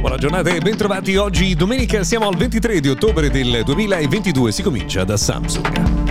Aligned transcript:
Buona 0.00 0.16
giornata 0.16 0.48
e 0.48 0.60
bentrovati. 0.60 1.16
Oggi 1.16 1.54
domenica 1.54 2.02
siamo 2.04 2.26
al 2.26 2.34
23 2.34 2.80
di 2.80 2.88
ottobre 2.88 3.28
del 3.28 3.62
2022. 3.62 4.50
Si 4.50 4.62
comincia 4.62 5.04
da 5.04 5.18
Samsung. 5.18 6.09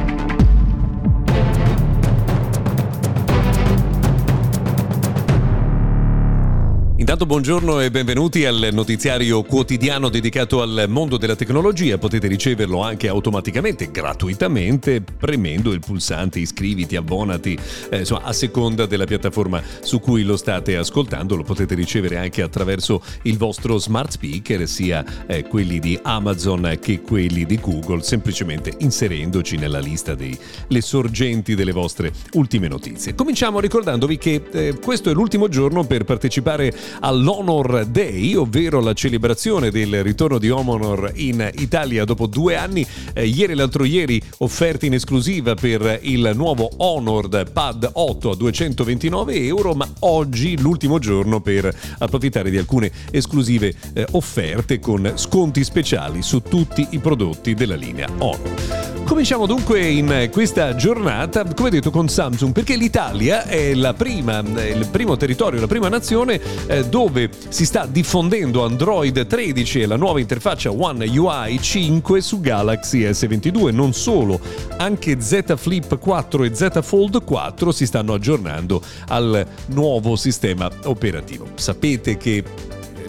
Intanto 6.99 7.25
buongiorno 7.25 7.79
e 7.79 7.91
benvenuti 7.91 8.43
al 8.43 8.71
notiziario 8.73 9.41
quotidiano 9.43 10.09
dedicato 10.09 10.61
al 10.61 10.83
mondo 10.89 11.15
della 11.15 11.37
tecnologia. 11.37 11.97
Potete 11.97 12.27
riceverlo 12.27 12.81
anche 12.81 13.07
automaticamente, 13.07 13.89
gratuitamente, 13.89 15.01
premendo 15.01 15.71
il 15.71 15.79
pulsante 15.79 16.39
iscriviti, 16.39 16.97
abbonati, 16.97 17.57
eh, 17.89 17.99
insomma 17.99 18.23
a 18.23 18.33
seconda 18.33 18.85
della 18.85 19.05
piattaforma 19.05 19.63
su 19.79 20.01
cui 20.01 20.23
lo 20.23 20.35
state 20.35 20.75
ascoltando. 20.75 21.37
Lo 21.37 21.43
potete 21.43 21.73
ricevere 21.73 22.17
anche 22.17 22.41
attraverso 22.41 23.01
il 23.21 23.37
vostro 23.37 23.77
smart 23.77 24.11
speaker, 24.11 24.67
sia 24.67 25.25
eh, 25.25 25.43
quelli 25.43 25.79
di 25.79 25.97
Amazon 26.03 26.79
che 26.81 26.99
quelli 26.99 27.45
di 27.45 27.61
Google, 27.61 28.03
semplicemente 28.03 28.73
inserendoci 28.79 29.55
nella 29.55 29.79
lista 29.79 30.15
delle 30.15 30.81
sorgenti 30.81 31.55
delle 31.55 31.71
vostre 31.71 32.11
ultime 32.33 32.67
notizie. 32.67 33.15
Cominciamo 33.15 33.61
ricordandovi 33.61 34.17
che 34.17 34.43
eh, 34.51 34.77
questo 34.83 35.09
è 35.09 35.13
l'ultimo 35.13 35.47
giorno 35.47 35.85
per 35.85 36.03
partecipare 36.03 36.87
all'Honor 36.99 37.85
Day, 37.85 38.35
ovvero 38.35 38.79
la 38.79 38.93
celebrazione 38.93 39.71
del 39.71 40.03
ritorno 40.03 40.37
di 40.37 40.49
Honor 40.49 41.11
in 41.15 41.49
Italia 41.55 42.05
dopo 42.05 42.27
due 42.27 42.55
anni. 42.55 42.85
Eh, 43.13 43.25
ieri 43.25 43.53
e 43.53 43.55
l'altro 43.55 43.83
ieri 43.83 44.21
offerti 44.37 44.87
in 44.87 44.93
esclusiva 44.93 45.55
per 45.55 45.99
il 46.03 46.31
nuovo 46.35 46.69
Honor 46.77 47.49
Pad 47.51 47.89
8 47.91 48.31
a 48.31 48.35
229 48.35 49.35
euro, 49.45 49.73
ma 49.73 49.87
oggi 49.99 50.59
l'ultimo 50.59 50.99
giorno 50.99 51.41
per 51.41 51.73
approfittare 51.99 52.49
di 52.49 52.57
alcune 52.57 52.91
esclusive 53.11 53.73
eh, 53.93 54.07
offerte 54.11 54.79
con 54.79 55.13
sconti 55.15 55.63
speciali 55.63 56.21
su 56.21 56.41
tutti 56.41 56.87
i 56.91 56.99
prodotti 56.99 57.53
della 57.53 57.75
linea 57.75 58.07
Honor. 58.17 58.78
Cominciamo 59.09 59.47
dunque 59.47 59.81
in 59.87 60.29
questa 60.31 60.75
giornata, 60.75 61.43
come 61.43 61.71
detto, 61.71 61.89
con 61.89 62.07
Samsung, 62.07 62.53
perché 62.53 62.75
l'Italia 62.75 63.43
è 63.43 63.73
prima, 63.95 64.37
il 64.37 64.87
primo 64.91 65.17
territorio, 65.17 65.59
la 65.59 65.65
prima 65.65 65.89
nazione 65.89 66.39
eh, 66.67 66.85
dove 66.85 67.31
si 67.49 67.65
sta 67.65 67.87
diffondendo 67.87 68.63
Android 68.63 69.25
13 69.25 69.81
e 69.81 69.85
la 69.87 69.95
nuova 69.95 70.19
interfaccia 70.19 70.71
One 70.71 71.07
UI 71.07 71.59
5 71.59 72.21
su 72.21 72.39
Galaxy 72.39 73.01
S22. 73.01 73.73
Non 73.73 73.93
solo, 73.93 74.39
anche 74.77 75.19
Z 75.19 75.55
Flip 75.57 75.97
4 75.97 76.43
e 76.43 76.53
Z 76.53 76.79
Fold 76.83 77.23
4 77.23 77.71
si 77.71 77.87
stanno 77.87 78.13
aggiornando 78.13 78.79
al 79.07 79.43
nuovo 79.69 80.15
sistema 80.17 80.69
operativo. 80.83 81.47
Sapete 81.55 82.15
che 82.15 82.43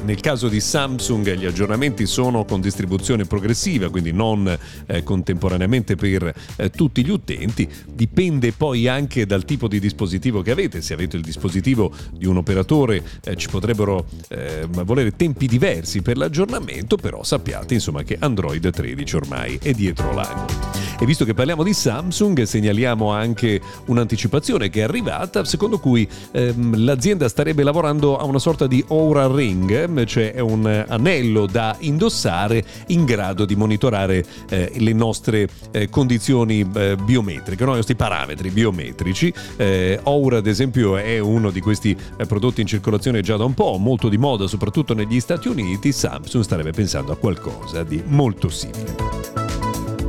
nel 0.05 0.21
caso 0.21 0.49
di 0.49 0.61
Samsung 0.61 1.35
gli 1.35 1.45
aggiornamenti 1.45 2.07
sono 2.07 2.45
con 2.45 2.61
distribuzione 2.61 3.25
progressiva, 3.25 3.89
quindi 3.91 4.13
non 4.13 4.59
eh, 4.87 5.03
contemporaneamente 5.03 5.97
per 5.97 6.33
eh, 6.57 6.71
tutti 6.71 7.05
gli 7.05 7.11
utenti. 7.11 7.69
Dipende 7.87 8.53
poi 8.53 8.89
anche 8.89 9.27
dal 9.27 9.45
tipo 9.45 9.69
di 9.69 9.81
dispositivo 9.81 10.43
che 10.43 10.51
avete. 10.51 10.81
Se 10.81 10.95
avete 10.95 11.17
il 11.17 11.23
dispositivo 11.23 11.93
di 12.13 12.27
un 12.27 12.37
operatore 12.37 13.03
eh, 13.25 13.37
ci 13.37 13.49
potrebbero 13.49 14.07
eh, 14.29 14.67
volere 14.71 15.17
tempi 15.17 15.47
diversi 15.47 16.03
per 16.03 16.17
l'aggiornamento, 16.17 16.97
però 16.97 17.23
sappiate 17.23 17.75
insomma 17.75 18.03
che 18.03 18.17
Android 18.19 18.69
13 18.71 19.17
ormai 19.17 19.59
è 19.63 19.73
dietro 19.73 20.13
l'angolo. 20.13 20.90
E 21.01 21.07
visto 21.07 21.25
che 21.25 21.33
parliamo 21.33 21.63
di 21.63 21.73
Samsung, 21.73 22.43
segnaliamo 22.43 23.11
anche 23.11 23.59
un'anticipazione 23.87 24.69
che 24.69 24.81
è 24.81 24.83
arrivata, 24.83 25.47
secondo 25.47 25.79
cui 25.79 26.07
ehm, 26.31 26.85
l'azienda 26.85 27.27
starebbe 27.27 27.63
lavorando 27.63 28.19
a 28.19 28.25
una 28.25 28.39
sorta 28.39 28.67
di 28.67 28.85
Aura 28.89 29.27
Ring, 29.27 30.05
cioè 30.05 30.35
è 30.35 30.41
un 30.41 30.67
anello 30.87 31.47
da 31.47 31.75
indossare 31.79 32.63
in 32.89 33.07
grado 33.07 33.47
di 33.47 33.57
monitorare 33.57 34.23
eh, 34.51 34.73
le 34.77 34.93
nostre 34.93 35.49
eh, 35.71 35.89
condizioni 35.89 36.71
eh, 36.75 36.97
biometriche, 37.03 37.65
no? 37.65 37.73
i 37.73 37.77
nostri 37.77 37.95
parametri 37.95 38.51
biometrici. 38.51 39.33
Eh, 39.57 39.99
Aura, 40.03 40.37
ad 40.37 40.47
esempio, 40.47 40.99
è 40.99 41.19
uno 41.19 41.51
di 41.51 41.61
questi 41.63 41.97
eh, 42.19 42.27
prodotti 42.27 42.61
in 42.61 42.67
circolazione 42.67 43.23
già 43.23 43.39
da 43.39 43.45
un 43.45 43.55
po', 43.55 43.79
molto 43.79 44.11
di 44.11 44.19
moda, 44.19 44.47
soprattutto 44.47 44.93
negli 44.93 45.19
Stati 45.19 45.49
Uniti. 45.49 45.93
Samsung 45.93 46.45
starebbe 46.45 46.73
pensando 46.73 47.13
a 47.13 47.17
qualcosa 47.17 47.85
di 47.85 48.03
molto 48.05 48.51
simile. 48.51 49.20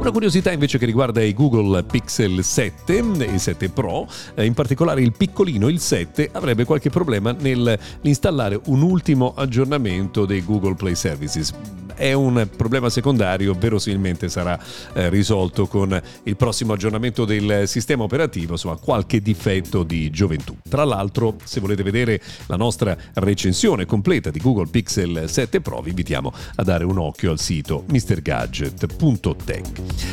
Una 0.01 0.09
curiosità 0.09 0.51
invece 0.51 0.79
che 0.79 0.87
riguarda 0.87 1.21
i 1.21 1.31
Google 1.31 1.83
Pixel 1.83 2.43
7 2.43 3.03
e 3.19 3.37
7 3.37 3.69
Pro, 3.69 4.07
eh, 4.33 4.45
in 4.45 4.55
particolare 4.55 5.03
il 5.03 5.11
piccolino, 5.11 5.67
il 5.67 5.79
7, 5.79 6.31
avrebbe 6.31 6.65
qualche 6.65 6.89
problema 6.89 7.33
nell'installare 7.33 8.59
un 8.65 8.81
ultimo 8.81 9.33
aggiornamento 9.35 10.25
dei 10.25 10.43
Google 10.43 10.73
Play 10.73 10.95
Services 10.95 11.53
è 12.01 12.13
un 12.13 12.49
problema 12.57 12.89
secondario, 12.89 13.53
verosimilmente 13.53 14.27
sarà 14.27 14.59
eh, 14.93 15.07
risolto 15.09 15.67
con 15.67 16.01
il 16.23 16.35
prossimo 16.35 16.73
aggiornamento 16.73 17.25
del 17.25 17.67
sistema 17.67 18.01
operativo, 18.01 18.53
insomma 18.53 18.75
qualche 18.75 19.21
difetto 19.21 19.83
di 19.83 20.09
gioventù. 20.09 20.57
Tra 20.67 20.83
l'altro, 20.83 21.35
se 21.43 21.59
volete 21.59 21.83
vedere 21.83 22.19
la 22.47 22.55
nostra 22.55 22.97
recensione 23.13 23.85
completa 23.85 24.31
di 24.31 24.39
Google 24.39 24.65
Pixel 24.71 25.25
7 25.27 25.61
Pro, 25.61 25.81
vi 25.81 25.89
invitiamo 25.89 26.33
a 26.55 26.63
dare 26.63 26.85
un 26.85 26.97
occhio 26.97 27.29
al 27.29 27.39
sito 27.39 27.85
mrgadget.tech. 27.87 29.67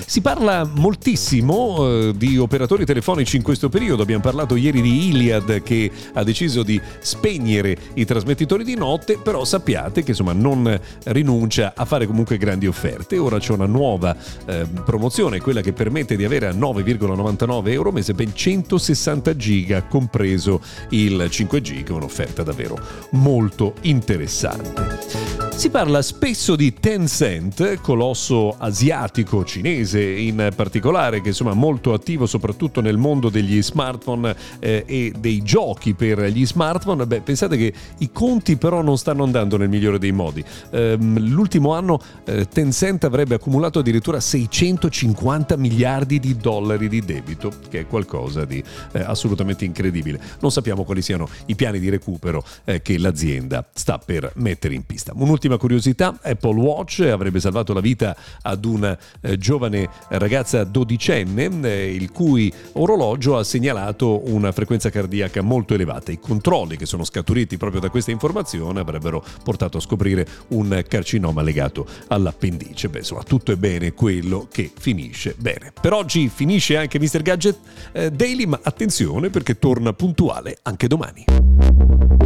Si 0.04 0.20
parla 0.20 0.70
moltissimo 0.70 1.88
eh, 1.88 2.12
di 2.14 2.36
operatori 2.36 2.84
telefonici 2.84 3.36
in 3.36 3.42
questo 3.42 3.70
periodo, 3.70 4.02
abbiamo 4.02 4.22
parlato 4.22 4.56
ieri 4.56 4.82
di 4.82 5.08
Iliad 5.08 5.62
che 5.62 5.90
ha 6.12 6.22
deciso 6.22 6.62
di 6.62 6.78
spegnere 6.98 7.74
i 7.94 8.04
trasmettitori 8.04 8.62
di 8.62 8.74
notte, 8.74 9.16
però 9.16 9.46
sappiate 9.46 10.02
che 10.02 10.10
insomma 10.10 10.34
non 10.34 10.78
rinuncia 11.04 11.72
a 11.78 11.84
fare 11.84 12.06
comunque 12.06 12.36
grandi 12.36 12.66
offerte. 12.66 13.18
Ora 13.18 13.38
c'è 13.38 13.52
una 13.52 13.66
nuova 13.66 14.16
eh, 14.46 14.66
promozione, 14.84 15.40
quella 15.40 15.60
che 15.60 15.72
permette 15.72 16.16
di 16.16 16.24
avere 16.24 16.48
a 16.48 16.52
9,99 16.52 17.68
euro 17.70 17.92
mese 17.92 18.14
ben 18.14 18.34
160 18.34 19.36
giga, 19.36 19.82
compreso 19.84 20.60
il 20.90 21.28
5 21.30 21.60
g 21.60 21.84
un'offerta 21.88 22.42
davvero 22.42 22.78
molto 23.10 23.74
interessante. 23.82 25.46
Si 25.58 25.70
parla 25.70 26.02
spesso 26.02 26.54
di 26.54 26.72
Tencent, 26.72 27.80
colosso 27.80 28.54
asiatico 28.56 29.44
cinese 29.44 30.00
in 30.00 30.52
particolare, 30.54 31.20
che 31.20 31.28
insomma 31.30 31.50
è 31.50 31.54
molto 31.54 31.92
attivo 31.92 32.26
soprattutto 32.26 32.80
nel 32.80 32.96
mondo 32.96 33.28
degli 33.28 33.60
smartphone 33.60 34.36
eh, 34.60 34.84
e 34.86 35.12
dei 35.18 35.42
giochi 35.42 35.94
per 35.94 36.22
gli 36.26 36.46
smartphone. 36.46 37.06
Beh, 37.08 37.22
pensate 37.22 37.56
che 37.56 37.72
i 37.98 38.12
conti 38.12 38.56
però 38.56 38.82
non 38.82 38.96
stanno 38.98 39.24
andando 39.24 39.56
nel 39.56 39.68
migliore 39.68 39.98
dei 39.98 40.12
modi. 40.12 40.44
Eh, 40.70 40.96
l'ultimo 40.96 41.67
anno 41.72 42.00
eh, 42.24 42.46
Tencent 42.46 43.04
avrebbe 43.04 43.34
accumulato 43.34 43.80
addirittura 43.80 44.20
650 44.20 45.56
miliardi 45.56 46.20
di 46.20 46.36
dollari 46.36 46.88
di 46.88 47.00
debito, 47.00 47.52
che 47.68 47.80
è 47.80 47.86
qualcosa 47.86 48.44
di 48.44 48.62
eh, 48.92 49.00
assolutamente 49.00 49.64
incredibile. 49.64 50.20
Non 50.40 50.52
sappiamo 50.52 50.84
quali 50.84 51.02
siano 51.02 51.28
i 51.46 51.54
piani 51.54 51.78
di 51.80 51.88
recupero 51.88 52.44
eh, 52.64 52.80
che 52.80 52.98
l'azienda 52.98 53.66
sta 53.72 53.98
per 53.98 54.32
mettere 54.36 54.74
in 54.74 54.84
pista. 54.86 55.12
Un'ultima 55.14 55.48
Ultima 55.48 55.56
curiosità, 55.62 56.18
Apple 56.20 56.60
Watch 56.60 57.00
avrebbe 57.00 57.40
salvato 57.40 57.72
la 57.72 57.80
vita 57.80 58.14
ad 58.42 58.66
una 58.66 58.98
eh, 59.22 59.38
giovane 59.38 59.88
ragazza 60.08 60.62
dodicenne 60.64 61.48
eh, 61.62 61.94
il 61.94 62.12
cui 62.12 62.52
orologio 62.72 63.38
ha 63.38 63.44
segnalato 63.44 64.28
una 64.28 64.52
frequenza 64.52 64.90
cardiaca 64.90 65.40
molto 65.40 65.72
elevata. 65.72 66.12
I 66.12 66.18
controlli 66.20 66.76
che 66.76 66.84
sono 66.84 67.04
scaturiti 67.04 67.56
proprio 67.56 67.80
da 67.80 67.88
questa 67.88 68.10
informazione 68.10 68.80
avrebbero 68.80 69.24
portato 69.42 69.78
a 69.78 69.80
scoprire 69.80 70.26
un 70.48 70.84
carcinoma 70.86 71.40
legato 71.58 71.86
all'appendice. 72.08 72.88
Beh, 72.88 72.98
insomma, 72.98 73.22
tutto 73.24 73.50
è 73.50 73.56
bene 73.56 73.92
quello 73.92 74.46
che 74.50 74.70
finisce 74.78 75.34
bene. 75.36 75.72
Per 75.78 75.92
oggi 75.92 76.28
finisce 76.28 76.76
anche 76.76 77.00
Mr. 77.00 77.22
Gadget 77.22 77.58
eh, 77.92 78.10
Daily, 78.12 78.46
ma 78.46 78.60
attenzione 78.62 79.30
perché 79.30 79.58
torna 79.58 79.92
puntuale 79.92 80.58
anche 80.62 80.86
domani. 80.86 82.17